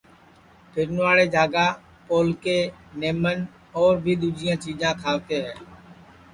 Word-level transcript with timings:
پھیرنواڑے 0.71 1.25
جھاگا 1.33 1.67
پولکے، 2.07 2.57
نمن 2.99 3.37
اور 3.77 3.93
بھی 4.03 4.13
دؔوجیاں 4.21 4.55
چیجاں 4.63 4.93
کھاوتے 5.01 5.37
ہے 5.45 5.53